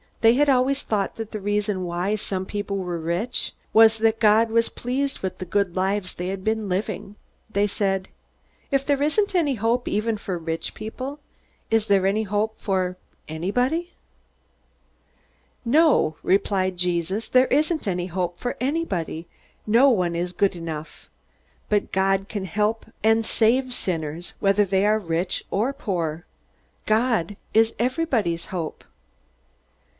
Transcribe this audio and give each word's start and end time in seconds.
They 0.21 0.33
had 0.33 0.49
always 0.49 0.81
thought 0.83 1.15
that 1.15 1.31
the 1.31 1.39
reason 1.39 1.83
why 1.83 2.13
some 2.15 2.45
people 2.45 2.77
were 2.77 2.99
rich 2.99 3.53
was 3.71 3.99
that 3.99 4.19
God 4.19 4.49
was 4.49 4.69
pleased 4.69 5.19
with 5.19 5.37
the 5.39 5.45
good 5.45 5.75
lives 5.75 6.13
they 6.15 6.27
had 6.27 6.43
been 6.43 6.69
living. 6.69 7.15
They 7.49 7.65
said, 7.67 8.07
"If 8.71 8.85
there 8.85 9.01
isn't 9.01 9.33
any 9.35 9.55
hope 9.55 9.87
even 9.87 10.17
for 10.17 10.37
rich 10.37 10.73
people, 10.75 11.19
is 11.71 11.85
there 11.85 12.05
any 12.05 12.21
hope 12.23 12.59
for 12.59 12.97
anybody?" 13.27 13.93
"No," 15.65 16.15
Jesus 16.23 16.23
replied, 16.23 16.79
"there 17.33 17.47
isn't 17.47 17.87
any 17.87 18.07
hope 18.07 18.39
for 18.39 18.57
anybody. 18.61 19.27
No 19.67 19.89
one 19.89 20.15
is 20.15 20.33
good 20.33 20.55
enough. 20.55 21.09
But 21.67 21.91
God 21.91 22.27
can 22.29 22.45
help 22.45 22.87
and 23.03 23.25
save 23.25 23.73
sinners, 23.73 24.33
whether 24.39 24.65
they 24.65 24.85
are 24.85 24.99
rich 24.99 25.43
or 25.51 25.73
poor. 25.73 26.25
God 26.87 27.37
is 27.55 27.75
everybody's 27.79 28.45
hope." 28.47 28.83